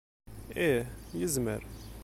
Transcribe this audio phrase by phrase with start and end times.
[0.67, 0.85] Ih,
[1.21, 1.61] yezmer.